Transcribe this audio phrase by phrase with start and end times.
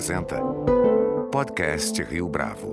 [0.00, 0.40] apresenta
[1.30, 2.72] Podcast Rio Bravo.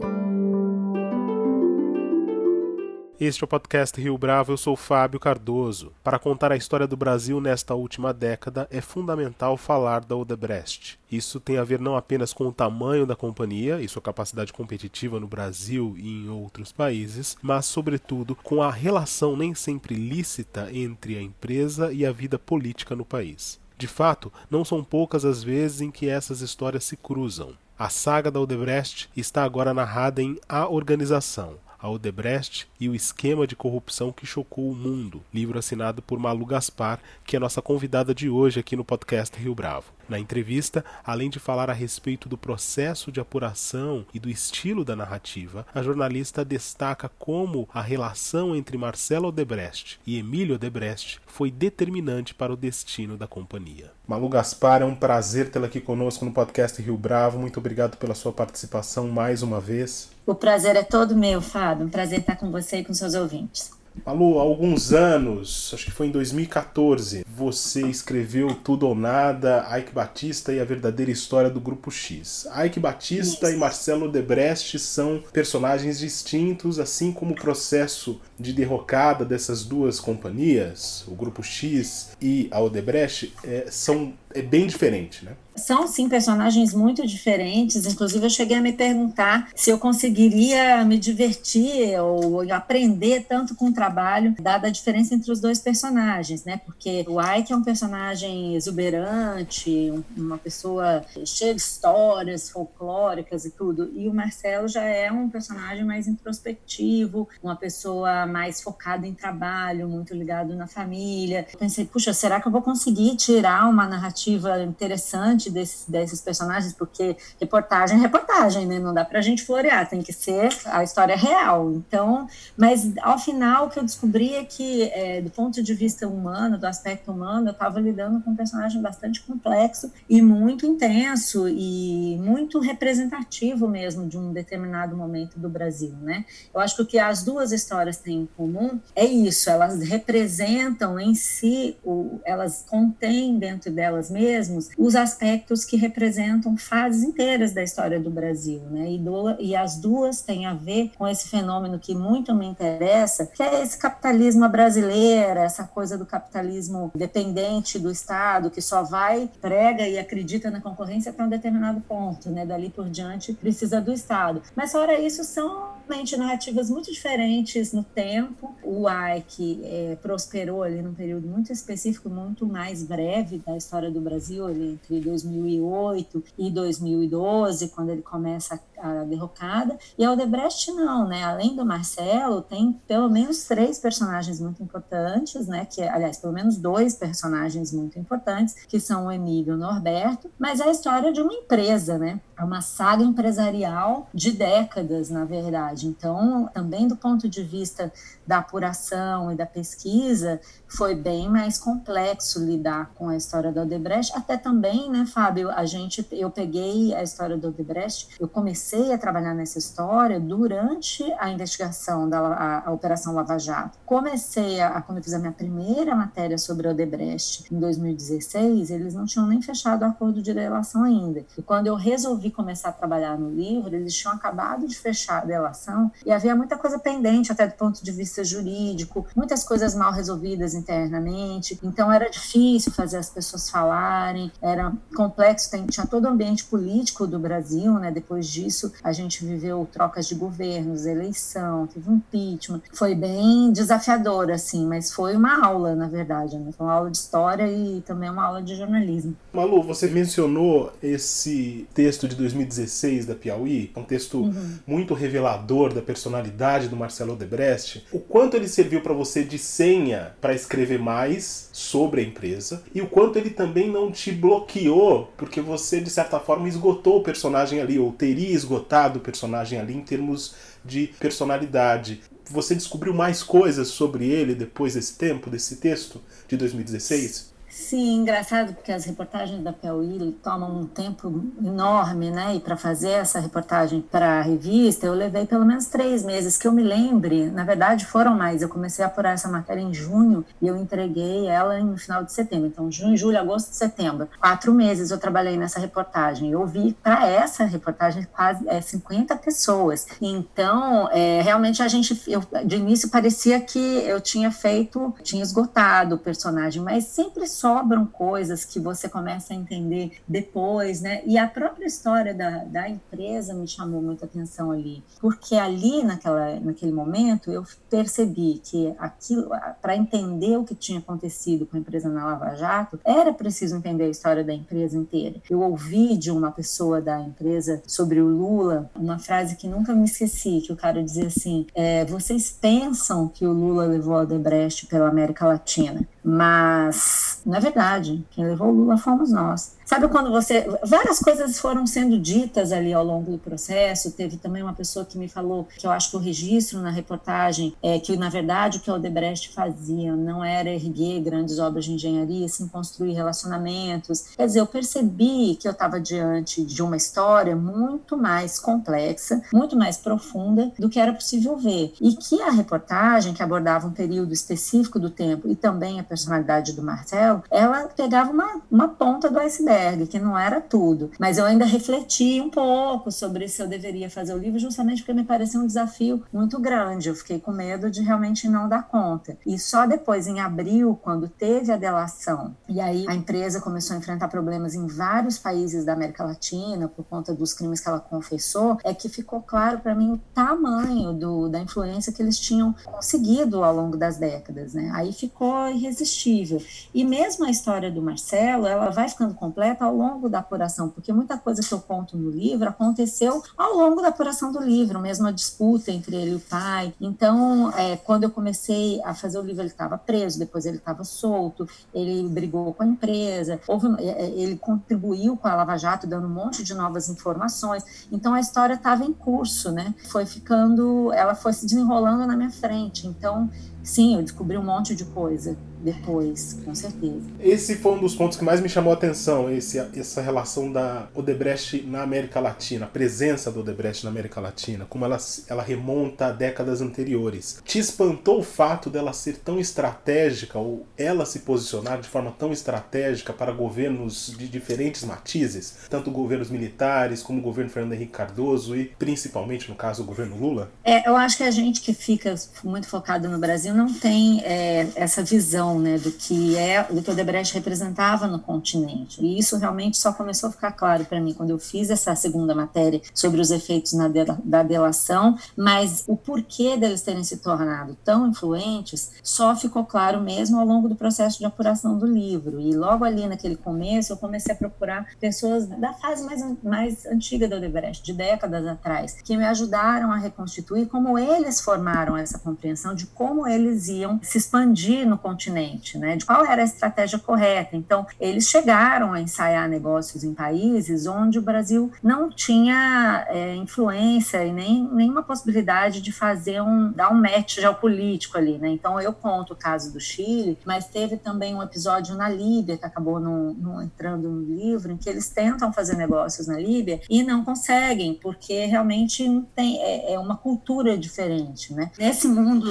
[3.20, 5.92] Este é o podcast Rio Bravo, eu sou Fábio Cardoso.
[6.02, 10.98] Para contar a história do Brasil nesta última década, é fundamental falar da Odebrecht.
[11.12, 15.20] Isso tem a ver não apenas com o tamanho da companhia e sua capacidade competitiva
[15.20, 21.18] no Brasil e em outros países, mas, sobretudo, com a relação nem sempre lícita entre
[21.18, 23.59] a empresa e a vida política no país.
[23.77, 27.54] De fato, não são poucas as vezes em que essas histórias se cruzam.
[27.77, 33.45] A saga da Odebrecht está agora narrada em A Organização, a Odebrecht e o esquema
[33.45, 38.13] de corrupção que chocou o mundo, livro assinado por Malu Gaspar, que é nossa convidada
[38.13, 39.98] de hoje aqui no podcast Rio Bravo.
[40.09, 44.95] Na entrevista, além de falar a respeito do processo de apuração e do estilo da
[44.95, 52.34] narrativa, a jornalista destaca como a relação entre Marcelo Odebrecht e Emílio Odebrecht foi determinante
[52.34, 53.91] para o destino da companhia.
[54.08, 57.38] Malu Gaspar, é um prazer tê-la aqui conosco no podcast Rio Bravo.
[57.38, 60.09] Muito obrigado pela sua participação mais uma vez.
[60.28, 61.86] O prazer é todo meu, Fábio.
[61.86, 63.72] Um prazer estar com você e com seus ouvintes.
[64.06, 69.92] Malu, há alguns anos, acho que foi em 2014, você escreveu Tudo ou Nada, Ike
[69.92, 72.48] Batista e a verdadeira história do Grupo X.
[72.66, 73.55] Ike Batista Isso.
[73.55, 81.03] e Marcelo Debrecht são personagens distintos, assim como o processo de derrocada dessas duas companhias,
[81.08, 85.33] o Grupo X e a Odebrecht, é, são, é bem diferente, né?
[85.55, 87.85] São sim personagens muito diferentes.
[87.88, 93.69] Inclusive, eu cheguei a me perguntar se eu conseguiria me divertir ou aprender tanto com
[93.69, 96.61] o trabalho, dada a diferença entre os dois personagens, né?
[96.63, 103.91] Porque o Ike é um personagem exuberante, uma pessoa cheia de histórias folclóricas e tudo,
[103.95, 109.89] e o Marcelo já é um personagem mais introspectivo, uma pessoa mais focada em trabalho,
[109.89, 111.47] muito ligado na família.
[111.58, 114.27] Pensei, puxa, será que eu vou conseguir tirar uma narrativa
[114.64, 115.47] interessante?
[115.50, 118.80] desses, desses personagens, porque reportagem é reportagem, né?
[118.80, 121.71] Não dá pra gente florear, tem que ser a história real.
[121.73, 126.08] Então, mas ao final o que eu descobri é que, é, do ponto de vista
[126.08, 131.48] humano, do aspecto humano, eu estava lidando com um personagem bastante complexo e muito intenso
[131.48, 136.25] e muito representativo mesmo de um determinado momento do Brasil, né?
[136.54, 141.00] Eu acho que o que as duas histórias têm em comum é isso, elas representam
[141.00, 147.63] em si, o, elas contêm dentro delas mesmas os aspectos que representam fases inteiras da
[147.63, 148.92] história do Brasil, né?
[148.92, 153.25] E, do, e as duas têm a ver com esse fenômeno que muito me interessa,
[153.25, 159.30] que é esse capitalismo brasileiro, essa coisa do capitalismo dependente do Estado, que só vai,
[159.42, 162.45] prega e acredita na concorrência até um determinado ponto, né?
[162.45, 164.42] Dali por diante precisa do Estado.
[164.56, 168.56] Mas fora isso, são realmente narrativas muito diferentes no tempo.
[168.63, 173.96] O Ike é, prosperou ali num período muito específico, muito mais breve da história do
[174.01, 179.77] Brasil, ali entre 2008 e 2012, quando ele começa a derrocada.
[179.97, 181.24] E a Odebrecht não, né?
[181.24, 185.65] Além do Marcelo, tem pelo menos três personagens muito importantes, né?
[185.65, 190.29] Que, aliás, pelo menos dois personagens muito importantes, que são o Emílio e o Norberto,
[190.38, 192.19] mas é a história de uma empresa, né?
[192.38, 195.88] É uma saga empresarial de décadas, na verdade.
[195.88, 197.91] Então, também do ponto de vista
[198.27, 203.87] da apuração e da pesquisa, foi bem mais complexo lidar com a história da Odebrecht.
[204.13, 208.98] Até também, né, Fábio, a gente, eu peguei a história da Odebrecht, eu comecei a
[208.98, 213.77] trabalhar nessa história durante a investigação da a, a Operação Lava Jato.
[213.86, 219.06] Comecei a, quando eu fiz a minha primeira matéria sobre Odebrecht em 2016, eles não
[219.06, 221.25] tinham nem fechado o acordo de delação ainda.
[221.38, 225.25] E quando eu resolvi começar a trabalhar no livro, eles tinham acabado de fechar a
[225.25, 229.92] delação e havia muita coisa pendente até do ponto de vista jurídico, muitas coisas mal
[229.92, 231.59] resolvidas internamente.
[231.63, 237.06] Então era difícil fazer as pessoas falarem, era complexo, tem, tinha todo o ambiente político
[237.06, 237.92] do Brasil, né?
[237.92, 242.62] Depois disso, a gente viveu trocas de governos, eleição, teve um impeachment.
[242.74, 246.51] Foi bem desafiador, assim, mas foi uma aula, na verdade, né?
[246.57, 249.15] Foi uma aula de história e também uma aula de jornalismo.
[249.31, 254.56] Malu, você mencionou esse texto de 2016 da Piauí, um texto uhum.
[254.65, 257.85] muito revelador da personalidade do Marcelo Odebrecht.
[257.91, 262.81] O quanto ele serviu para você de senha para escrever mais sobre a empresa e
[262.81, 267.59] o quanto ele também não te bloqueou, porque você de certa forma esgotou o personagem
[267.61, 272.01] ali, ou teria esgotado o personagem ali em termos de personalidade.
[272.29, 277.26] Você descobriu mais coisas sobre ele depois desse tempo, desse texto de 2016?
[277.57, 282.36] Sim, engraçado porque as reportagens da Piauí tomam um tempo enorme, né?
[282.36, 286.48] E para fazer essa reportagem para a revista, eu levei pelo menos três meses, que
[286.48, 287.30] eu me lembre.
[287.31, 288.42] Na verdade, foram mais.
[288.42, 292.13] Eu comecei a apurar essa matéria em junho e eu entreguei ela no final de
[292.13, 292.48] setembro.
[292.48, 294.07] Então, junho, julho, agosto, setembro.
[294.19, 296.31] Quatro meses eu trabalhei nessa reportagem.
[296.31, 299.88] Eu vi para essa reportagem quase é, 50 pessoas.
[300.00, 305.95] Então, é, realmente a gente, eu, de início parecia que eu tinha feito, tinha esgotado
[305.95, 311.01] o personagem, mas sempre sobram coisas que você começa a entender depois, né?
[311.05, 316.39] E a própria história da, da empresa me chamou muita atenção ali, porque ali naquela,
[316.41, 319.29] naquele momento eu percebi que aquilo,
[319.61, 323.85] para entender o que tinha acontecido com a empresa na Lava Jato, era preciso entender
[323.85, 325.15] a história da empresa inteira.
[325.29, 329.85] Eu ouvi de uma pessoa da empresa sobre o Lula uma frase que nunca me
[329.85, 334.67] esqueci, que o cara dizia assim: é, vocês pensam que o Lula levou a Debrecht
[334.67, 338.06] pela América Latina, mas é verdade.
[338.12, 339.56] Quem levou o Lula fomos nós.
[339.67, 340.47] Sabe quando você.
[340.63, 343.91] Várias coisas foram sendo ditas ali ao longo do processo.
[343.91, 347.53] Teve também uma pessoa que me falou que eu acho que o registro na reportagem
[347.61, 351.73] é que, na verdade, o que o Odebrecht fazia não era erguer grandes obras de
[351.73, 354.05] engenharia, sim construir relacionamentos.
[354.15, 359.57] Quer dizer, eu percebi que eu estava diante de uma história muito mais complexa, muito
[359.57, 361.73] mais profunda do que era possível ver.
[361.81, 366.53] E que a reportagem, que abordava um período específico do tempo e também a personalidade
[366.53, 369.56] do Marcelo, ela pegava uma, uma ponta do iceberg
[369.88, 370.92] que não era tudo.
[371.00, 374.94] Mas eu ainda refleti um pouco sobre se eu deveria fazer o livro, justamente porque
[374.94, 376.89] me parecia um desafio muito grande.
[376.89, 379.18] Eu fiquei com medo de realmente não dar conta.
[379.25, 383.80] E só depois, em abril, quando teve a delação, e aí a empresa começou a
[383.80, 388.57] enfrentar problemas em vários países da América Latina por conta dos crimes que ela confessou,
[388.63, 393.44] é que ficou claro para mim o tamanho do, da influência que eles tinham conseguido
[393.44, 394.53] ao longo das décadas.
[394.53, 394.69] Né?
[394.74, 396.42] Aí ficou irresistível.
[396.74, 400.69] E mesmo a história do Marcelo, ela vai ficando complexa completa ao longo da apuração,
[400.69, 404.79] porque muita coisa que eu conto no livro aconteceu ao longo da apuração do livro,
[404.79, 406.73] mesmo a disputa entre ele e o pai.
[406.81, 410.83] Então, é, quando eu comecei a fazer o livro, ele estava preso, depois ele estava
[410.83, 415.88] solto, ele brigou com a empresa, houve, é, é, ele contribuiu com a Lava Jato,
[415.88, 417.88] dando um monte de novas informações.
[417.91, 419.73] Então, a história estava em curso, né?
[419.89, 422.88] Foi ficando, ela foi se desenrolando na minha frente.
[422.88, 423.29] Então,
[423.63, 427.01] sim, eu descobri um monte de coisa depois, com certeza.
[427.19, 430.88] Esse foi um dos pontos que mais me chamou a atenção, esse, essa relação da
[430.94, 436.07] Odebrecht na América Latina, a presença do Odebrecht na América Latina, como ela, ela remonta
[436.07, 437.42] a décadas anteriores.
[437.44, 442.31] Te espantou o fato dela ser tão estratégica, ou ela se posicionar de forma tão
[442.31, 448.56] estratégica para governos de diferentes matizes, tanto governos militares como o governo Fernando Henrique Cardoso
[448.56, 450.51] e principalmente, no caso, o governo Lula?
[450.63, 452.13] É, eu acho que a gente que fica
[452.44, 456.91] muito focado no Brasil não tem é, essa visão né, do que é do que
[456.91, 459.03] o Debrecht representava no continente.
[459.03, 462.33] E isso realmente só começou a ficar claro para mim quando eu fiz essa segunda
[462.35, 467.77] matéria sobre os efeitos na de, da delação, mas o porquê deles terem se tornado
[467.83, 472.39] tão influentes só ficou claro mesmo ao longo do processo de apuração do livro.
[472.39, 477.27] E logo ali naquele começo eu comecei a procurar pessoas da fase mais, mais antiga
[477.27, 482.75] do Odebrecht, de décadas atrás, que me ajudaram a reconstituir como eles formaram essa compreensão
[482.75, 485.95] de como eles iam se expandir no continente continente, né?
[485.95, 487.56] De qual era a estratégia correta.
[487.56, 494.25] Então, eles chegaram a ensaiar negócios em países onde o Brasil não tinha é, influência
[494.25, 498.50] e nem nenhuma possibilidade de fazer um dar um match geopolítico ali, né?
[498.50, 502.66] Então, eu conto o caso do Chile, mas teve também um episódio na Líbia que
[502.66, 507.24] acabou não, entrando no livro, em que eles tentam fazer negócios na Líbia e não
[507.24, 511.72] conseguem porque realmente tem é, é uma cultura diferente, né?
[511.77, 512.48] Nesse mundo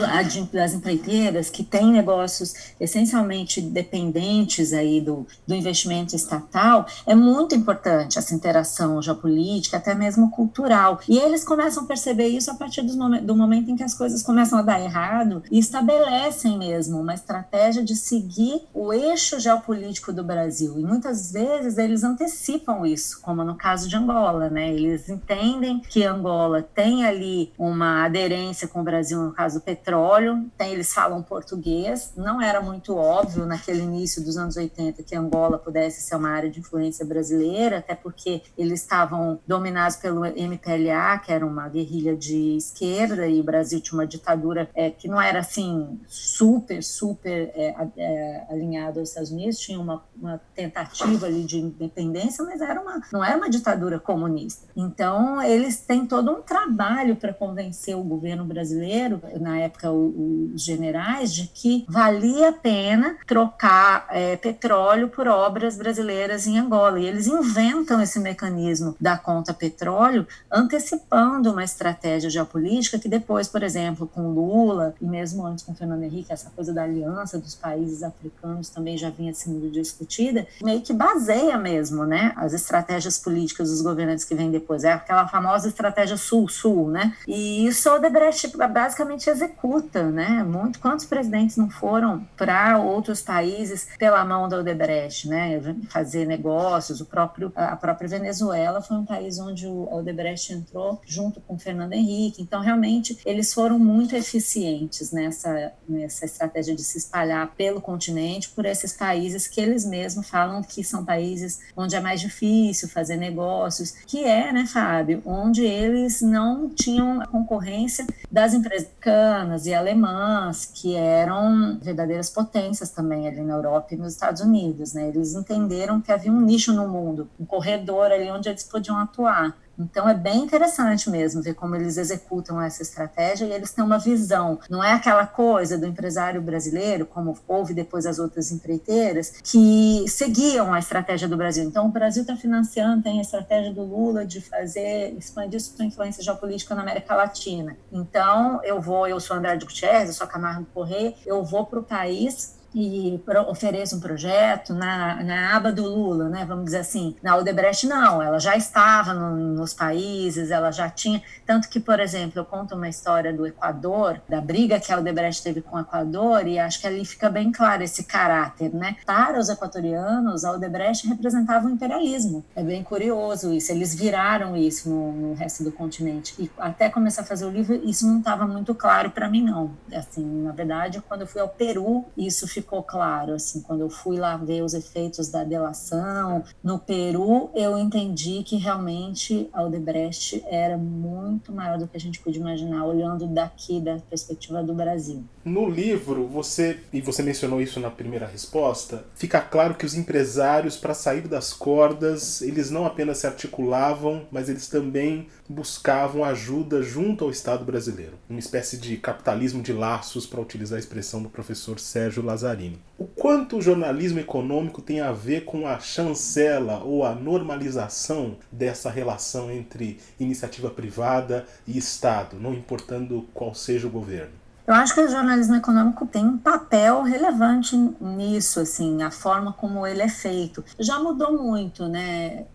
[0.53, 8.19] das empreiteiras que tem negócios essencialmente dependentes aí do, do investimento estatal, é muito importante
[8.19, 11.01] essa interação geopolítica, até mesmo cultural.
[11.09, 14.23] E eles começam a perceber isso a partir do, do momento em que as coisas
[14.23, 20.25] começam a dar errado e estabelecem mesmo uma estratégia de seguir o eixo geopolítico do
[20.25, 20.79] Brasil.
[20.79, 24.73] E muitas vezes eles antecipam isso, como no caso de Angola, né?
[24.73, 30.47] Eles entendem que Angola tem ali uma aderência com o Brasil no caso do petróleo,
[30.57, 35.59] tem, eles falam português, não era muito óbvio naquele início dos anos 80 que Angola
[35.59, 41.33] pudesse ser uma área de influência brasileira, até porque eles estavam dominados pelo MPLA, que
[41.33, 45.39] era uma guerrilha de esquerda, e o Brasil tinha uma ditadura é, que não era
[45.39, 51.59] assim super, super é, é, alinhada aos Estados Unidos, tinha uma, uma, tentativa ali de
[51.59, 54.67] independência, mas era uma, não era uma ditadura comunista.
[54.75, 61.33] Então, eles têm todo um trabalho para convencer o governo brasileiro, na época os generais
[61.33, 66.99] de que valia pena trocar é, petróleo por obras brasileiras em Angola.
[66.99, 73.63] E eles inventam esse mecanismo da conta petróleo, antecipando uma estratégia geopolítica que depois, por
[73.63, 78.03] exemplo, com Lula e mesmo antes com Fernando Henrique, essa coisa da aliança dos países
[78.03, 83.83] africanos também já vinha sendo discutida, meio que baseia mesmo, né, as estratégias políticas dos
[83.83, 84.85] governantes que vêm depois.
[84.85, 87.15] É aquela famosa estratégia sul-sul, né?
[87.27, 90.43] E isso o Odebrecht basicamente executa, né?
[90.43, 95.61] Muito, quantos presidentes não foram para outros países pela mão da Odebrecht, né?
[95.89, 97.01] Fazer negócios.
[97.01, 101.93] O próprio, a própria Venezuela foi um país onde o Odebrecht entrou junto com Fernando
[101.93, 102.41] Henrique.
[102.41, 108.65] Então, realmente, eles foram muito eficientes nessa, nessa estratégia de se espalhar pelo continente por
[108.65, 113.93] esses países que eles mesmos falam que são países onde é mais difícil fazer negócios,
[114.07, 120.67] que é, né, Fábio, onde eles não tinham a concorrência das empresas americanas e alemãs,
[120.67, 125.09] que eram verdadeiras potências também ali na Europa e nos Estados Unidos, né?
[125.09, 129.57] Eles entenderam que havia um nicho no mundo, um corredor ali onde eles podiam atuar.
[129.79, 133.99] Então é bem interessante mesmo ver como eles executam essa estratégia e eles têm uma
[133.99, 134.59] visão.
[134.71, 140.73] Não é aquela coisa do empresário brasileiro, como houve depois as outras empreiteiras, que seguiam
[140.73, 141.65] a estratégia do Brasil.
[141.65, 146.23] Então o Brasil está financiando, tem a estratégia do Lula de fazer, expandir sua influência
[146.23, 147.77] geopolítica na América Latina.
[147.93, 151.79] Então eu vou, eu sou André de Gutierrez, eu sou Camargo Correia, eu vou para
[151.79, 153.19] o país e
[153.49, 157.17] ofereça um projeto na, na aba do Lula, né, vamos dizer assim.
[157.23, 161.23] Na Odebrecht, não, ela já estava no, nos países, ela já tinha.
[161.47, 165.43] Tanto que, por exemplo, eu conto uma história do Equador, da briga que a Odebrecht
[165.43, 168.97] teve com o Equador, e acho que ali fica bem claro esse caráter, né?
[169.07, 172.45] Para os equatorianos, a Odebrecht representava o imperialismo.
[172.55, 176.35] É bem curioso isso, eles viraram isso no, no resto do continente.
[176.39, 179.71] E até começar a fazer o livro, isso não estava muito claro para mim, não.
[179.95, 183.89] Assim, na verdade, quando eu fui ao Peru, isso ficou ficou claro, assim, quando eu
[183.89, 190.43] fui lá ver os efeitos da delação no Peru, eu entendi que realmente a Odebrecht
[190.49, 195.25] era muito maior do que a gente podia imaginar, olhando daqui da perspectiva do Brasil.
[195.45, 200.77] No livro, você, e você mencionou isso na primeira resposta, fica claro que os empresários,
[200.77, 207.25] para sair das cordas, eles não apenas se articulavam, mas eles também buscavam ajuda junto
[207.25, 208.15] ao Estado brasileiro.
[208.29, 212.83] Uma espécie de capitalismo de laços, para utilizar a expressão do professor Sérgio Lazzarini.
[212.99, 218.91] O quanto o jornalismo econômico tem a ver com a chancela ou a normalização dessa
[218.91, 224.47] relação entre iniciativa privada e Estado, não importando qual seja o governo?
[224.67, 229.87] Eu acho que o jornalismo econômico tem um papel relevante nisso, assim, a forma como
[229.87, 230.65] ele é feito.
[230.77, 232.47] Já mudou muito, né,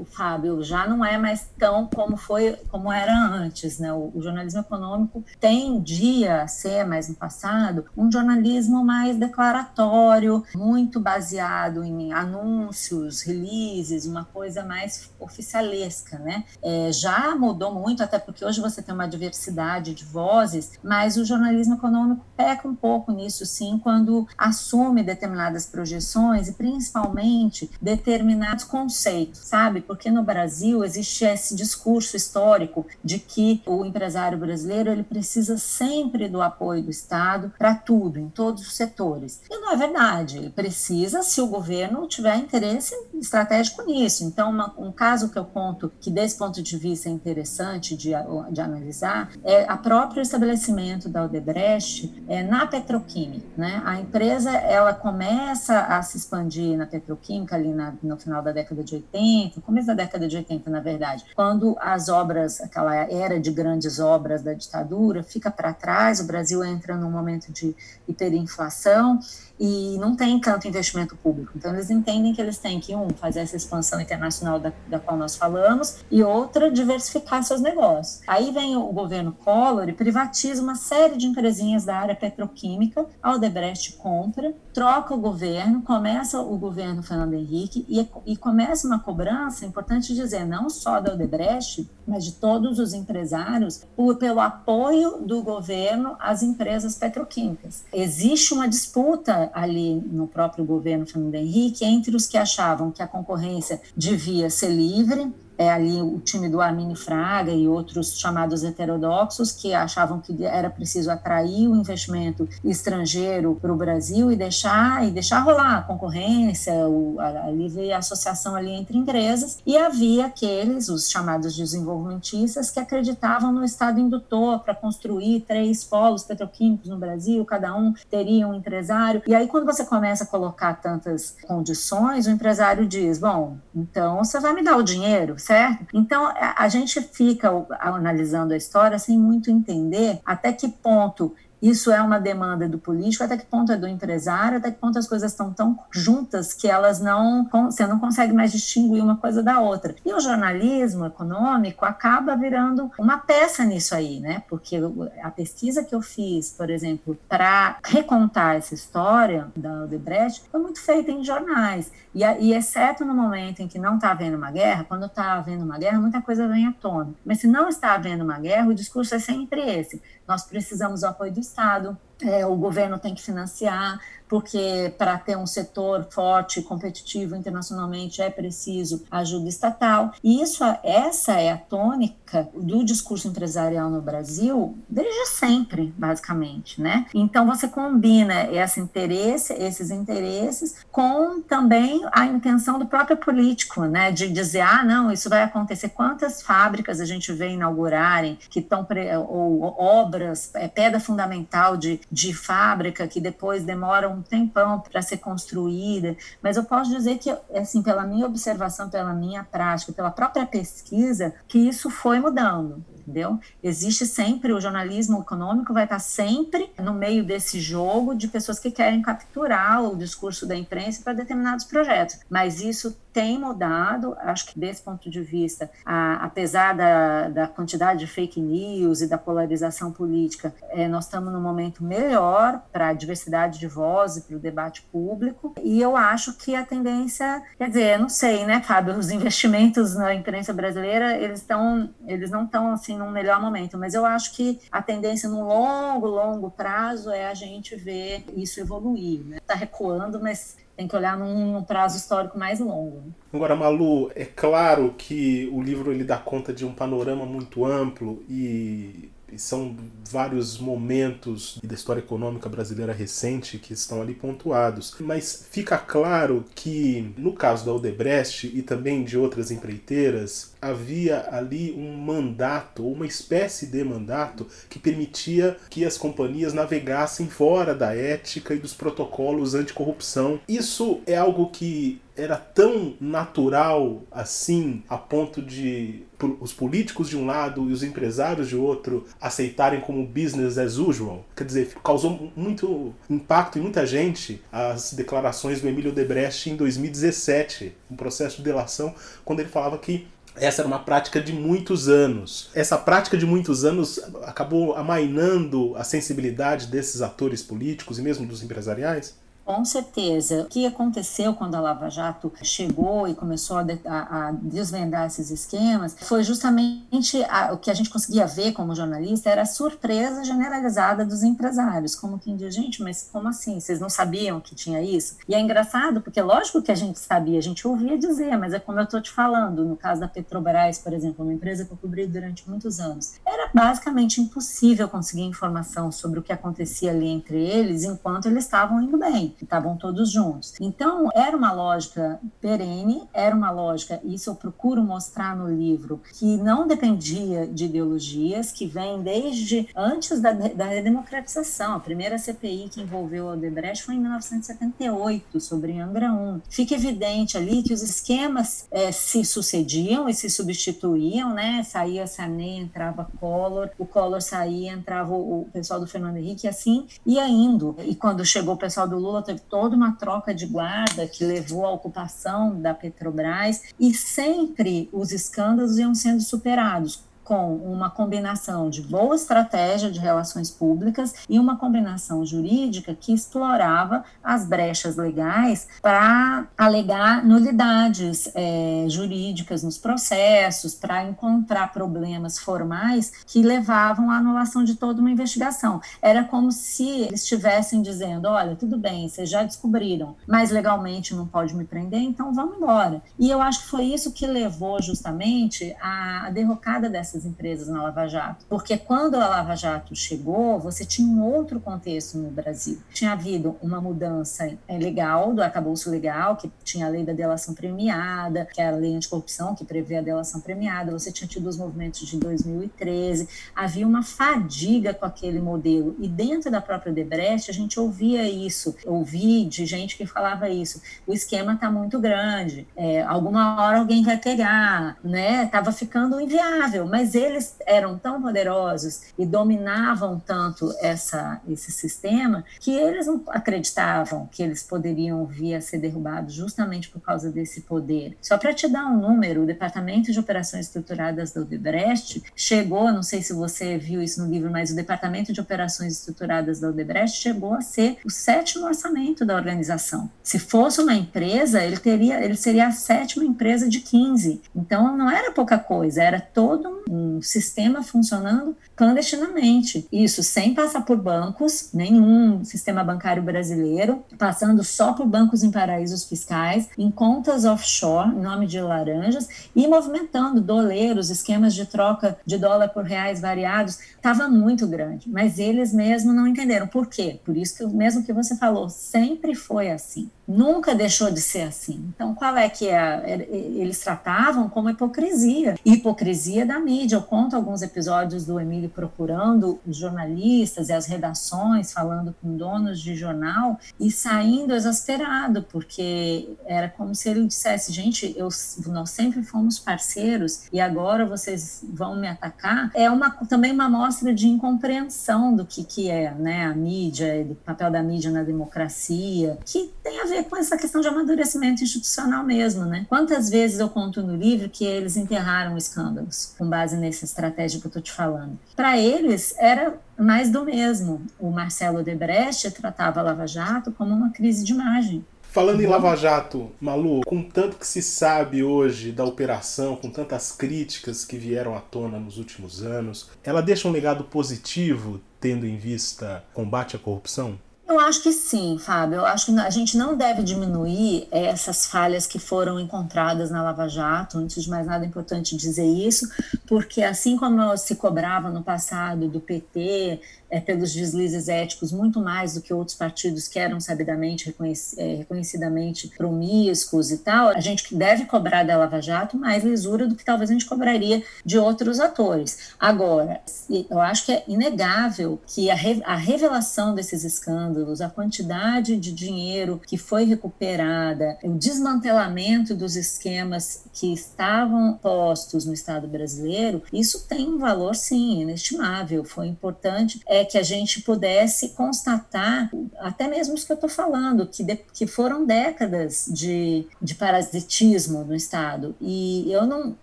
[0.00, 0.62] o Fábio?
[0.62, 3.92] Já não é mais tão como foi, como era antes, né?
[3.92, 10.98] O, o jornalismo econômico tendia a ser, mais no passado, um jornalismo mais declaratório, muito
[10.98, 16.44] baseado em anúncios, releases, uma coisa mais oficialesca, né?
[16.62, 21.24] É, já mudou muito, até porque hoje você tem uma diversidade de vozes, mas o
[21.24, 29.40] jornalismo econômico peca um pouco nisso, sim, quando assume determinadas projeções e principalmente determinados conceitos,
[29.40, 29.80] sabe?
[29.90, 36.28] Porque no Brasil existe esse discurso histórico de que o empresário brasileiro ele precisa sempre
[36.28, 39.42] do apoio do Estado para tudo, em todos os setores.
[39.50, 40.38] E não é verdade.
[40.38, 44.22] Ele precisa se o governo tiver interesse estratégico nisso.
[44.22, 48.10] Então, uma, um caso que eu conto que desse ponto de vista é interessante de,
[48.52, 53.48] de analisar é a próprio estabelecimento da Odebrecht é, na petroquímica.
[53.56, 53.82] Né?
[53.84, 58.84] A empresa ela começa a se expandir na petroquímica ali na, no final da década
[58.84, 63.50] de 80, começo da década de 80, na verdade, quando as obras, aquela era de
[63.50, 67.74] grandes obras da ditadura, fica para trás, o Brasil entra num momento de
[68.06, 69.18] hiperinflação
[69.58, 71.52] e não tem tanto investimento público.
[71.54, 75.18] Então, eles entendem que eles têm que, um, fazer essa expansão internacional da, da qual
[75.18, 78.22] nós falamos, e outra, diversificar seus negócios.
[78.26, 83.34] Aí vem o governo Collor e privatiza uma série de empresinhas da área petroquímica, a
[83.34, 89.66] Odebrecht compra, troca o governo, começa o governo Fernando Henrique e, e começa uma cobrança,
[89.70, 95.42] importante dizer, não só da Odebrecht, mas de todos os empresários, por, pelo apoio do
[95.42, 97.84] governo às empresas petroquímicas.
[97.92, 103.06] Existe uma disputa ali no próprio governo Fernando Henrique entre os que achavam que a
[103.06, 109.52] concorrência devia ser livre, é ali o time do Armini Fraga e outros chamados heterodoxos
[109.52, 115.10] que achavam que era preciso atrair o investimento estrangeiro para o Brasil e deixar e
[115.10, 120.88] deixar rolar a concorrência, o, a, a livre associação ali entre empresas e havia aqueles,
[120.88, 127.44] os chamados desenvolvimentistas, que acreditavam no Estado indutor para construir três polos petroquímicos no Brasil,
[127.44, 129.22] cada um teria um empresário.
[129.26, 134.40] E aí, quando você começa a colocar tantas condições, o empresário diz: Bom, então você
[134.40, 135.84] vai me dar o dinheiro, certo?
[135.92, 142.00] Então a gente fica analisando a história sem muito entender até que ponto isso é
[142.00, 145.30] uma demanda do político, até que ponto é do empresário, até que ponto as coisas
[145.30, 149.94] estão tão juntas que elas não, você não consegue mais distinguir uma coisa da outra.
[150.04, 154.42] E o jornalismo econômico acaba virando uma peça nisso aí, né?
[154.48, 154.80] Porque
[155.22, 160.80] a pesquisa que eu fiz, por exemplo, para recontar essa história da Odebrecht, foi muito
[160.80, 161.92] feita em jornais.
[162.14, 165.64] E, e exceto no momento em que não está havendo uma guerra, quando está havendo
[165.64, 167.14] uma guerra, muita coisa vem à tona.
[167.24, 170.02] Mas se não está havendo uma guerra, o discurso é sempre esse.
[170.26, 173.98] Nós precisamos do apoio do Estado, é, o governo tem que financiar,
[174.30, 180.12] porque para ter um setor forte, competitivo internacionalmente é preciso ajuda estatal.
[180.22, 187.06] E isso, essa é a tônica do discurso empresarial no Brasil desde sempre, basicamente, né?
[187.12, 194.12] Então você combina esse interesse, esses interesses com também a intenção do próprio político, né?
[194.12, 195.88] De dizer, ah, não, isso vai acontecer.
[195.88, 198.86] Quantas fábricas a gente vê inaugurarem que estão
[199.28, 205.18] ou obras, é pedra fundamental de, de fábrica que depois demoram um tempão para ser
[205.18, 210.46] construída, mas eu posso dizer que, assim, pela minha observação, pela minha prática, pela própria
[210.46, 213.40] pesquisa, que isso foi mudando entendeu?
[213.62, 218.70] Existe sempre, o jornalismo econômico vai estar sempre no meio desse jogo de pessoas que
[218.70, 224.58] querem capturar o discurso da imprensa para determinados projetos, mas isso tem mudado, acho que
[224.58, 229.92] desse ponto de vista, a, apesar da, da, quantidade de fake news e da polarização
[229.92, 234.38] política, é, nós estamos num momento melhor para a diversidade de voz e para o
[234.38, 239.10] debate público, e eu acho que a tendência, quer dizer, não sei, né, Fábio, os
[239.10, 244.04] investimentos na imprensa brasileira, eles estão, eles não estão assim num melhor momento, mas eu
[244.04, 249.38] acho que a tendência no longo, longo prazo é a gente ver isso evoluir, né?
[249.46, 253.02] Tá recuando, mas tem que olhar num, num prazo histórico mais longo.
[253.30, 258.24] Agora, Malu, é claro que o livro ele dá conta de um panorama muito amplo
[258.26, 259.76] e são
[260.10, 264.96] vários momentos da história econômica brasileira recente que estão ali pontuados.
[265.00, 271.72] Mas fica claro que, no caso da Odebrecht e também de outras empreiteiras, havia ali
[271.72, 278.54] um mandato, uma espécie de mandato, que permitia que as companhias navegassem fora da ética
[278.54, 280.40] e dos protocolos anticorrupção.
[280.48, 286.02] Isso é algo que era tão natural assim, a ponto de
[286.38, 291.24] os políticos de um lado e os empresários de outro aceitarem como business as usual.
[291.34, 297.74] Quer dizer, causou muito impacto em muita gente as declarações do Emílio Debrecht em 2017,
[297.90, 298.94] um processo de delação,
[299.24, 300.06] quando ele falava que
[300.40, 302.50] essa era uma prática de muitos anos.
[302.54, 308.42] Essa prática de muitos anos acabou amainando a sensibilidade desses atores políticos e mesmo dos
[308.42, 309.14] empresariais?
[309.50, 310.42] Com certeza.
[310.42, 315.28] O que aconteceu quando a Lava Jato chegou e começou a, a, a desvendar esses
[315.28, 320.22] esquemas foi justamente a, o que a gente conseguia ver como jornalista era a surpresa
[320.22, 321.96] generalizada dos empresários.
[321.96, 323.58] Como quem diz, gente, mas como assim?
[323.58, 325.16] Vocês não sabiam que tinha isso?
[325.28, 328.60] E é engraçado, porque lógico que a gente sabia, a gente ouvia dizer, mas é
[328.60, 331.76] como eu estou te falando, no caso da Petrobras, por exemplo, uma empresa que eu
[331.76, 337.42] cobri durante muitos anos, era basicamente impossível conseguir informação sobre o que acontecia ali entre
[337.42, 340.54] eles enquanto eles estavam indo bem estavam todos juntos.
[340.60, 346.36] Então, era uma lógica perene, era uma lógica, isso eu procuro mostrar no livro, que
[346.36, 351.74] não dependia de ideologias, que vem desde antes da, da redemocratização.
[351.74, 356.42] A primeira CPI que envolveu o Odebrecht foi em 1978, sobre Angra 1.
[356.48, 361.62] Fica evidente ali que os esquemas é, se sucediam e se substituíam, né?
[361.62, 366.86] Saía Sarney, entrava Collor, o Collor saía, entrava o, o pessoal do Fernando Henrique, assim
[367.04, 367.76] ia indo.
[367.80, 371.64] E quando chegou o pessoal do Lula, teve toda uma troca de guarda que levou
[371.66, 378.82] à ocupação da Petrobras e sempre os escândalos iam sendo superados com uma combinação de
[378.82, 386.48] boa estratégia de relações públicas e uma combinação jurídica que explorava as brechas legais para
[386.58, 394.74] alegar nulidades é, jurídicas nos processos, para encontrar problemas formais que levavam à anulação de
[394.74, 395.80] toda uma investigação.
[396.02, 401.28] Era como se eles estivessem dizendo: olha, tudo bem, vocês já descobriram, mas legalmente não
[401.28, 403.00] pode me prender, então vamos embora.
[403.16, 408.06] E eu acho que foi isso que levou justamente à derrocada dessas empresas na Lava
[408.06, 412.78] Jato, porque quando a Lava Jato chegou, você tinha um outro contexto no Brasil.
[412.92, 417.54] Tinha havido uma mudança é, legal do arcabouço legal, que tinha a lei da delação
[417.54, 421.56] premiada, que é a lei anticorrupção, que prevê a delação premiada, você tinha tido os
[421.56, 425.96] movimentos de 2013, havia uma fadiga com aquele modelo.
[425.98, 430.80] E dentro da própria Debrecht, a gente ouvia isso, ouvi de gente que falava isso.
[431.06, 435.46] O esquema está muito grande, é, alguma hora alguém vai pegar, né?
[435.46, 442.70] Tava ficando inviável, mas eles eram tão poderosos e dominavam tanto essa, esse sistema que
[442.70, 448.16] eles não acreditavam que eles poderiam vir a ser derrubados justamente por causa desse poder.
[448.20, 453.02] Só para te dar um número, o Departamento de Operações Estruturadas do Odebrecht chegou, não
[453.02, 457.20] sei se você viu isso no livro, mas o Departamento de Operações Estruturadas da Odebrecht
[457.20, 460.10] chegou a ser o sétimo orçamento da organização.
[460.22, 464.42] Se fosse uma empresa, ele teria, ele seria a sétima empresa de 15.
[464.54, 466.89] Então não era pouca coisa, era todo um
[467.22, 469.86] sistema funcionando clandestinamente.
[469.92, 476.04] Isso sem passar por bancos, nenhum sistema bancário brasileiro, passando só por bancos em paraísos
[476.04, 482.38] fiscais, em contas offshore, em nome de laranjas, e movimentando doleiros, esquemas de troca de
[482.38, 485.08] dólar por reais variados, estava muito grande.
[485.08, 486.66] Mas eles mesmos não entenderam.
[486.66, 487.20] Por quê?
[487.24, 490.10] Por isso que mesmo que você falou, sempre foi assim.
[490.26, 491.90] Nunca deixou de ser assim.
[491.94, 493.26] Então, qual é que é?
[493.30, 495.56] Eles tratavam como hipocrisia.
[495.64, 496.79] Hipocrisia da mídia.
[496.88, 502.80] Eu conto alguns episódios do Emílio procurando os jornalistas e as redações, falando com donos
[502.80, 508.28] de jornal e saindo exasperado, porque era como se ele dissesse: gente, eu,
[508.66, 512.70] nós sempre fomos parceiros e agora vocês vão me atacar.
[512.74, 517.34] É uma, também uma mostra de incompreensão do que, que é né, a mídia, do
[517.34, 522.24] papel da mídia na democracia, que tem a ver com essa questão de amadurecimento institucional
[522.24, 522.86] mesmo, né?
[522.88, 527.66] Quantas vezes eu conto no livro que eles enterraram escândalos com base nessa estratégia que
[527.66, 528.38] eu estou te falando?
[528.54, 531.02] Para eles era mais do mesmo.
[531.18, 535.04] O Marcelo Debrecht tratava a Lava Jato como uma crise de imagem.
[535.22, 540.32] Falando em Lava Jato, Malu, com tanto que se sabe hoje da operação, com tantas
[540.32, 545.56] críticas que vieram à tona nos últimos anos, ela deixa um legado positivo tendo em
[545.56, 547.38] vista combate à corrupção?
[547.70, 548.96] Eu acho que sim, Fábio.
[548.96, 553.68] Eu acho que a gente não deve diminuir essas falhas que foram encontradas na Lava
[553.68, 554.18] Jato.
[554.18, 556.10] Antes de mais nada, é importante dizer isso,
[556.48, 562.34] porque assim como se cobrava no passado do PT é, pelos deslizes éticos muito mais
[562.34, 567.74] do que outros partidos que eram sabidamente, reconhec é, reconhecidamente promíscuos e tal, a gente
[567.74, 571.80] deve cobrar da Lava Jato mais lisura do que talvez a gente cobraria de outros
[571.80, 572.54] atores.
[572.58, 578.76] Agora, eu acho que é inegável que a, re a revelação desses escândalos, a quantidade
[578.76, 586.62] de dinheiro que foi recuperada, o desmantelamento dos esquemas que estavam postos no Estado brasileiro,
[586.72, 589.04] isso tem um valor, sim, inestimável.
[589.04, 590.00] Foi importante.
[590.06, 594.42] É, é que a gente pudesse constatar, até mesmo isso que eu estou falando, que,
[594.42, 598.74] de, que foram décadas de, de parasitismo no Estado.
[598.80, 599.76] E eu não,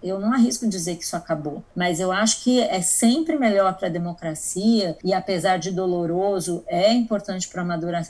[0.02, 3.88] eu não arrisco dizer que isso acabou, mas eu acho que é sempre melhor para
[3.88, 7.68] a democracia, e apesar de doloroso, é importante para o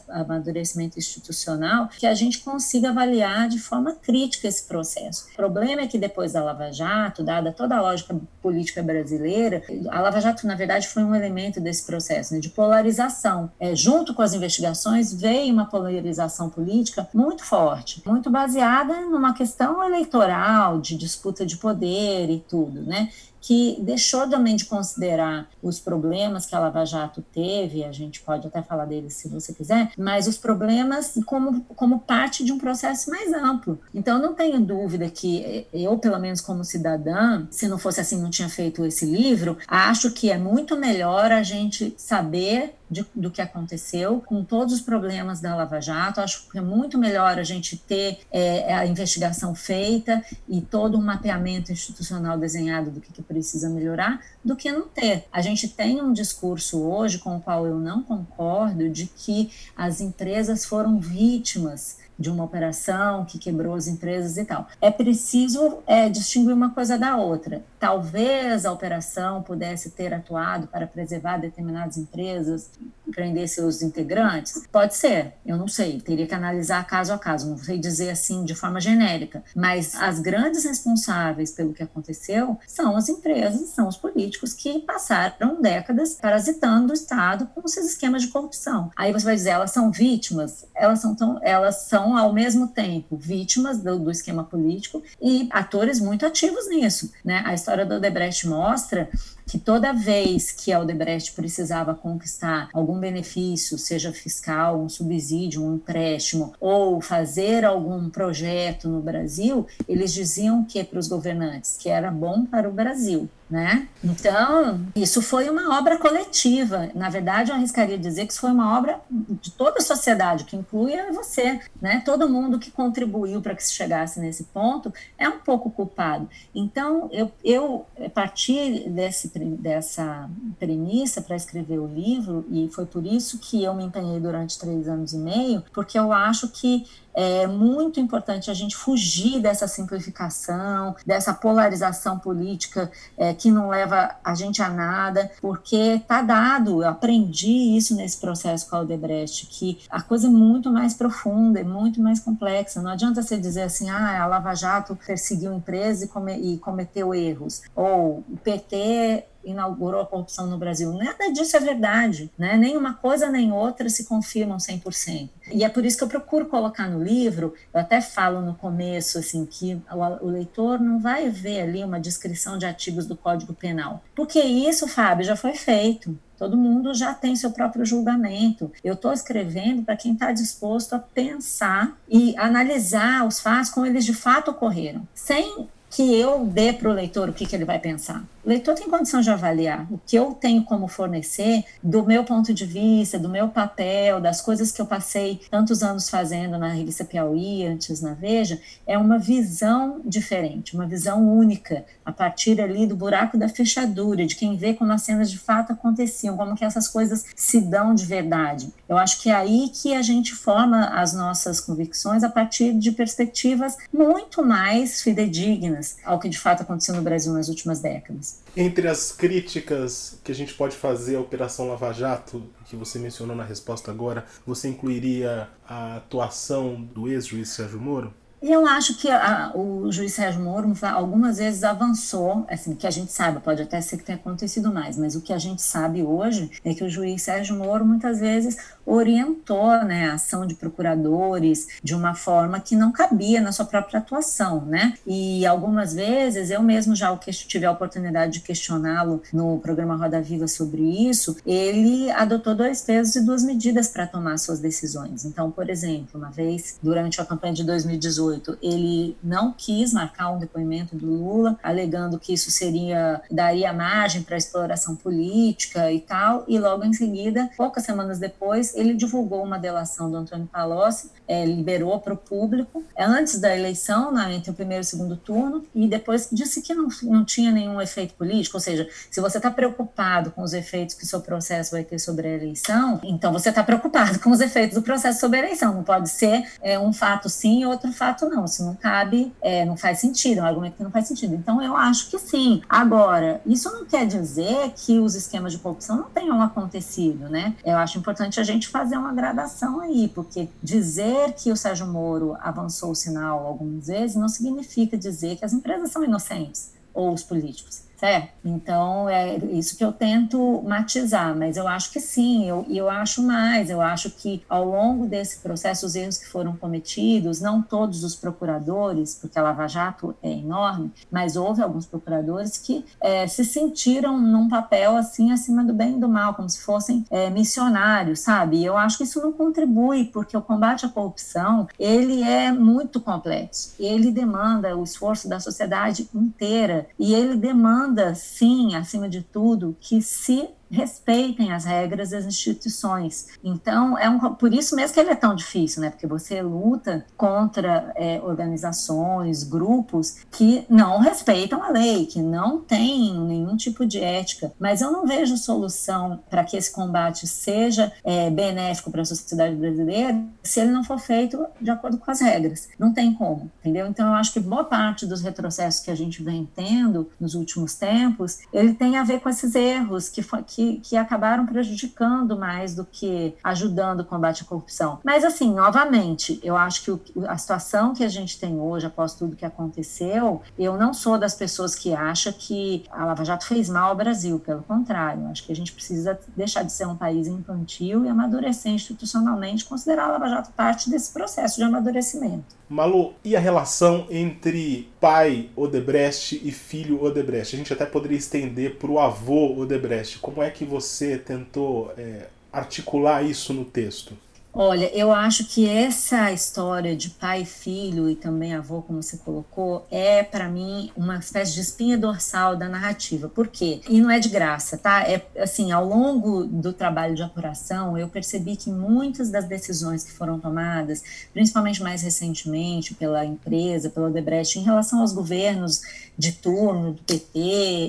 [0.09, 5.27] amadurecimento institucional, que a gente consiga avaliar de forma crítica esse processo.
[5.33, 10.01] O problema é que depois da Lava Jato, dada toda a lógica política brasileira, a
[10.01, 13.51] Lava Jato, na verdade, foi um elemento desse processo processo né, de polarização.
[13.59, 19.83] É, junto com as investigações, veio uma polarização política muito forte, muito baseada numa questão
[19.83, 23.09] eleitoral, de disputa de poder e tudo, né?
[23.47, 28.45] que deixou também de considerar os problemas que a Lava Jato teve, a gente pode
[28.45, 33.09] até falar deles se você quiser, mas os problemas como, como parte de um processo
[33.09, 33.79] mais amplo.
[33.93, 38.29] Então, não tenho dúvida que eu, pelo menos como cidadã, se não fosse assim, não
[38.29, 43.41] tinha feito esse livro, acho que é muito melhor a gente saber de, do que
[43.41, 46.21] aconteceu, com todos os problemas da Lava Jato.
[46.21, 51.01] Acho que é muito melhor a gente ter é, a investigação feita e todo um
[51.01, 55.25] mapeamento institucional desenhado do que, que precisa melhorar, do que não ter.
[55.33, 59.99] A gente tem um discurso hoje com o qual eu não concordo de que as
[59.99, 64.67] empresas foram vítimas de uma operação que quebrou as empresas e tal.
[64.81, 67.63] É preciso é, distinguir uma coisa da outra.
[67.79, 72.69] Talvez a operação pudesse ter atuado para preservar determinadas empresas,
[73.11, 74.63] prender seus integrantes?
[74.71, 78.43] Pode ser, eu não sei, teria que analisar caso a caso, não sei dizer assim
[78.43, 83.97] de forma genérica, mas as grandes responsáveis pelo que aconteceu são as empresas, são os
[83.97, 88.91] políticos que passaram décadas parasitando o Estado com esses esquemas de corrupção.
[88.95, 93.17] Aí você vai dizer, elas são vítimas, elas são, tão, elas são ao mesmo tempo
[93.17, 97.11] vítimas do, do esquema político e atores muito ativos nisso.
[97.23, 97.43] Né?
[97.45, 99.09] A história do Odebrecht mostra
[99.47, 105.75] que toda vez que a Odebrecht precisava conquistar algum benefício, seja fiscal, um subsídio, um
[105.75, 112.11] empréstimo, ou fazer algum projeto no Brasil, eles diziam que para os governantes que era
[112.11, 113.29] bom para o Brasil.
[113.49, 113.87] Né?
[114.03, 116.89] Então, isso foi uma obra coletiva.
[116.93, 120.57] Na verdade, eu arriscaria dizer que isso foi uma obra de toda a sociedade, que
[120.57, 121.61] inclui você.
[121.81, 122.01] Né?
[122.03, 126.29] Todo mundo que contribuiu para que se chegasse nesse ponto é um pouco culpado.
[126.53, 130.29] Então, eu, eu parti desse dessa
[130.59, 134.87] premissa para escrever o livro, e foi por isso que eu me empenhei durante três
[134.87, 136.85] anos e meio, porque eu acho que
[137.19, 144.15] é muito importante a gente fugir dessa simplificação, dessa polarização política é, que não leva
[144.23, 149.47] a gente a nada, porque está dado, eu aprendi isso nesse processo com a Aldebrecht,
[149.47, 152.83] que a coisa é muito mais profunda, é muito mais complexa.
[152.83, 157.15] Não adianta você dizer assim, ah, a Lava Jato perseguiu empresa e, come, e cometeu
[157.15, 160.91] erros, ou o PT inaugurou a corrupção no Brasil.
[160.93, 162.57] Nada disso é verdade, né?
[162.57, 165.29] Nem uma coisa nem outra se confirmam 100%.
[165.51, 169.17] E é por isso que eu procuro colocar no livro, eu até falo no começo,
[169.17, 169.81] assim, que
[170.21, 174.03] o, leitor não vai ver ali uma descrição de artigos do Código Penal.
[174.15, 176.17] Porque isso, Fábio, já foi feito.
[176.37, 178.71] Todo mundo já tem seu próprio julgamento.
[178.83, 184.05] Eu estou escrevendo para quem está disposto a pensar e analisar os fatos como eles
[184.05, 187.79] de fato ocorreram, sem que eu dê para o leitor o que, que ele vai
[187.79, 188.23] pensar.
[188.43, 192.53] O leitor tem condição de avaliar o que eu tenho como fornecer do meu ponto
[192.53, 197.03] de vista, do meu papel, das coisas que eu passei tantos anos fazendo na revista
[197.03, 202.95] Piauí, antes na Veja, é uma visão diferente, uma visão única, a partir ali do
[202.95, 206.87] buraco da fechadura, de quem vê como as cenas de fato aconteciam, como que essas
[206.87, 208.73] coisas se dão de verdade.
[208.87, 212.93] Eu acho que é aí que a gente forma as nossas convicções a partir de
[212.93, 218.39] perspectivas muito mais fidedignas ao que de fato aconteceu no Brasil nas últimas décadas.
[218.55, 223.35] Entre as críticas que a gente pode fazer à Operação Lava Jato, que você mencionou
[223.35, 228.13] na resposta agora, você incluiria a atuação do ex-juiz Sérgio Moro?
[228.41, 233.11] Eu acho que a, o juiz Sérgio Moro algumas vezes avançou, assim, que a gente
[233.11, 236.51] sabe, pode até ser que tenha acontecido mais, mas o que a gente sabe hoje
[236.63, 241.95] é que o juiz Sérgio Moro muitas vezes orientou né, a ação de procuradores de
[241.95, 244.93] uma forma que não cabia na sua própria atuação, né?
[245.05, 250.47] E algumas vezes eu mesmo já tive a oportunidade de questioná-lo no programa Roda Viva
[250.47, 255.25] sobre isso, ele adotou dois pesos e duas medidas para tomar suas decisões.
[255.25, 260.31] Então, por exemplo, uma vez durante a campanha de 2018 2018, ele não quis marcar
[260.31, 266.43] um depoimento do Lula, alegando que isso seria daria margem para exploração política e tal,
[266.47, 271.45] e logo em seguida, poucas semanas depois, ele divulgou uma delação do Antônio Palocci, é,
[271.45, 275.15] liberou para o público, é, antes da eleição, né, entre o primeiro e o segundo
[275.15, 279.37] turno, e depois disse que não, não tinha nenhum efeito político, ou seja, se você
[279.37, 283.49] está preocupado com os efeitos que seu processo vai ter sobre a eleição, então você
[283.49, 286.93] está preocupado com os efeitos do processo sobre a eleição, não pode ser é, um
[286.93, 290.41] fato sim e outro fato fato não, se não cabe, é, não faz sentido, é
[290.41, 291.35] um argumento que não faz sentido.
[291.35, 292.61] Então eu acho que sim.
[292.67, 297.55] Agora, isso não quer dizer que os esquemas de corrupção não tenham acontecido, né?
[297.63, 302.35] Eu acho importante a gente fazer uma gradação aí, porque dizer que o Sérgio Moro
[302.41, 307.23] avançou o sinal algumas vezes não significa dizer que as empresas são inocentes ou os
[307.23, 308.29] políticos certo?
[308.45, 313.23] Então, é isso que eu tento matizar, mas eu acho que sim, eu, eu acho
[313.23, 318.03] mais, eu acho que ao longo desse processo, os erros que foram cometidos, não todos
[318.03, 323.43] os procuradores, porque a Lava Jato é enorme, mas houve alguns procuradores que é, se
[323.43, 328.19] sentiram num papel assim, acima do bem e do mal, como se fossem é, missionários,
[328.19, 328.57] sabe?
[328.57, 333.01] E eu acho que isso não contribui, porque o combate à corrupção, ele é muito
[333.01, 339.21] complexo, ele demanda o esforço da sociedade inteira, e ele demanda demanda, sim, acima de
[339.21, 343.27] tudo, que se respeitem as regras das instituições.
[343.43, 345.89] Então, é um, por isso mesmo que ele é tão difícil, né?
[345.89, 353.19] Porque você luta contra é, organizações, grupos que não respeitam a lei, que não têm
[353.19, 354.51] nenhum tipo de ética.
[354.59, 359.55] Mas eu não vejo solução para que esse combate seja é, benéfico para a sociedade
[359.55, 362.69] brasileira se ele não for feito de acordo com as regras.
[362.77, 363.87] Não tem como, entendeu?
[363.87, 367.75] Então, eu acho que boa parte dos retrocessos que a gente vem tendo nos últimos
[367.75, 372.85] tempos, ele tem a ver com esses erros que, que, que acabaram prejudicando mais do
[372.85, 374.99] que ajudando o combate à corrupção.
[375.03, 379.13] Mas, assim, novamente, eu acho que o, a situação que a gente tem hoje, após
[379.13, 383.69] tudo que aconteceu, eu não sou das pessoas que acham que a Lava Jato fez
[383.69, 387.27] mal ao Brasil, pelo contrário, acho que a gente precisa deixar de ser um país
[387.27, 392.57] infantil e amadurecer institucionalmente, considerar a Lava Jato parte desse processo de amadurecimento.
[392.69, 397.55] Malu, e a relação entre pai Odebrecht e filho Odebrecht?
[397.55, 400.19] A gente até poderia estender para o avô Odebrecht.
[400.19, 404.17] Como é que você tentou é, articular isso no texto?
[404.59, 409.15] Olha, eu acho que essa história de pai e filho e também avô, como você
[409.17, 413.29] colocou, é para mim uma espécie de espinha dorsal da narrativa.
[413.29, 413.81] Por quê?
[413.87, 415.03] E não é de graça, tá?
[415.03, 420.11] É assim, ao longo do trabalho de apuração, eu percebi que muitas das decisões que
[420.11, 425.83] foram tomadas, principalmente mais recentemente pela empresa, pela Odebrecht, em relação aos governos
[426.17, 427.39] de turno do PT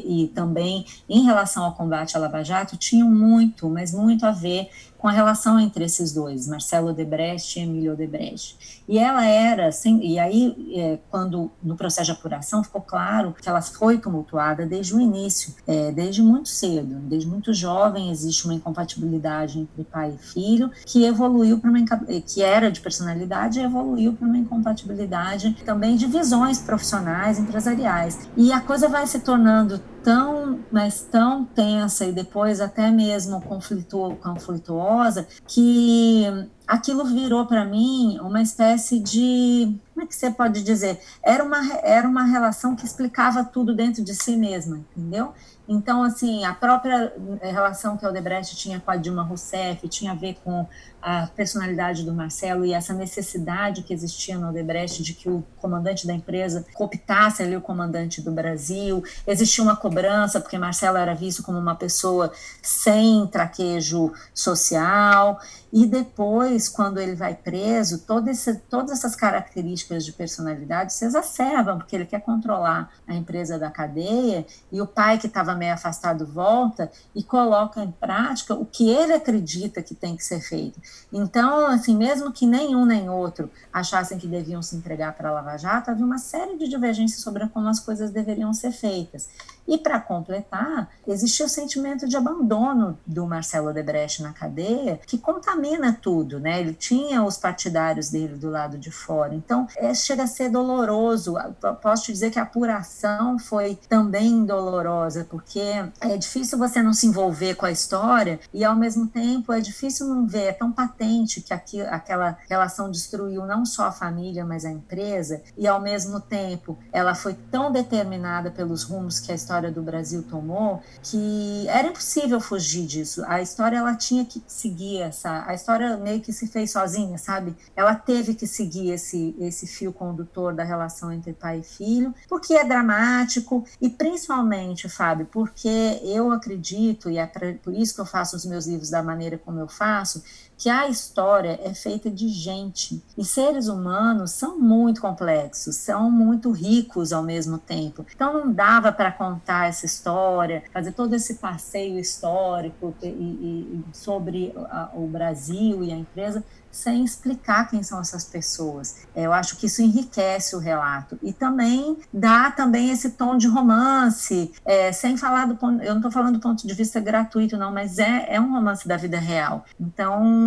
[0.06, 4.68] e também em relação ao combate à Lava Jato, tinham muito, mas muito a ver
[4.98, 8.82] com a relação entre esses dois, Marcelo Odebrecht e Emílio Odebrecht.
[8.88, 9.70] E ela era,
[10.02, 14.94] e aí, é, quando no processo de apuração ficou claro que ela foi tumultuada desde
[14.94, 20.26] o início, é, desde muito cedo, desde muito jovem existe uma incompatibilidade entre pai e
[20.32, 21.78] filho que evoluiu para uma
[22.26, 28.17] que era de personalidade e evoluiu para uma incompatibilidade também de visões profissionais, empresariais.
[28.36, 35.26] E a coisa vai se tornando tão, mas tão tensa e depois até mesmo conflituosa
[35.46, 36.24] que
[36.68, 41.72] aquilo virou para mim uma espécie de como é que você pode dizer era uma
[41.82, 45.32] era uma relação que explicava tudo dentro de si mesma entendeu
[45.68, 50.14] então, assim, a própria relação que a Odebrecht tinha com a Dilma Rousseff tinha a
[50.14, 50.66] ver com
[51.00, 56.06] a personalidade do Marcelo e essa necessidade que existia no Odebrecht de que o comandante
[56.06, 59.04] da empresa cooptasse ali o comandante do Brasil.
[59.26, 65.38] Existia uma cobrança, porque Marcelo era visto como uma pessoa sem traquejo social.
[65.70, 71.76] E depois, quando ele vai preso, todo esse, todas essas características de personalidade se exacerbam,
[71.76, 76.26] porque ele quer controlar a empresa da cadeia e o pai que estava meio afastado
[76.26, 80.80] volta e coloca em prática o que ele acredita que tem que ser feito.
[81.12, 85.58] Então, assim, mesmo que nenhum nem outro achassem que deviam se entregar para a Lava
[85.58, 89.28] Jato, havia uma série de divergências sobre como as coisas deveriam ser feitas.
[89.68, 95.92] E, para completar, existia o sentimento de abandono do Marcelo Debrecht na cadeia, que contamina
[95.92, 96.58] tudo, né?
[96.58, 99.34] Ele tinha os partidários dele do lado de fora.
[99.34, 101.34] Então, é, chega a ser doloroso.
[101.82, 105.60] Posso te dizer que a apuração foi também dolorosa, porque
[106.00, 110.06] é difícil você não se envolver com a história e, ao mesmo tempo, é difícil
[110.08, 114.64] não ver, é tão patente que aqui, aquela relação destruiu não só a família, mas
[114.64, 119.57] a empresa, e, ao mesmo tempo, ela foi tão determinada pelos rumos que a história
[119.58, 123.24] história do Brasil tomou, que era impossível fugir disso.
[123.26, 127.56] A história ela tinha que seguir essa, a história meio que se fez sozinha, sabe?
[127.74, 132.54] Ela teve que seguir esse esse fio condutor da relação entre pai e filho, porque
[132.54, 138.36] é dramático e principalmente, Fábio, porque eu acredito e é por isso que eu faço
[138.36, 140.22] os meus livros da maneira como eu faço,
[140.58, 146.50] que a história é feita de gente e seres humanos são muito complexos, são muito
[146.50, 148.04] ricos ao mesmo tempo.
[148.12, 154.52] Então não dava para contar essa história, fazer todo esse passeio histórico e, e, sobre
[154.68, 159.06] a, o Brasil e a empresa sem explicar quem são essas pessoas.
[159.14, 164.52] Eu acho que isso enriquece o relato e também dá também esse tom de romance,
[164.64, 167.72] é, sem falar do ponto, eu não estou falando do ponto de vista gratuito não,
[167.72, 169.64] mas é, é um romance da vida real.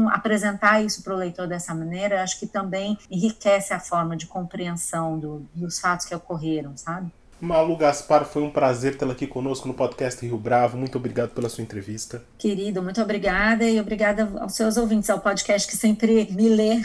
[0.01, 4.25] Então apresentar isso para o leitor dessa maneira, acho que também enriquece a forma de
[4.25, 7.11] compreensão do, dos fatos que ocorreram, sabe?
[7.39, 10.77] Malu Gaspar, foi um prazer tê-la aqui conosco no podcast Rio Bravo.
[10.77, 12.23] Muito obrigado pela sua entrevista.
[12.37, 16.75] Querido, muito obrigada e obrigada aos seus ouvintes, ao podcast que sempre me lê,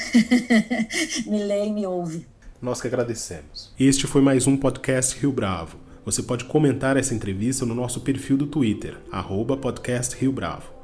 [1.27, 2.27] me lê e me ouve.
[2.61, 3.73] Nós que agradecemos.
[3.79, 5.79] Este foi mais um podcast Rio Bravo.
[6.07, 10.76] Você pode comentar essa entrevista no nosso perfil do Twitter, arroba podcast Rio Bravo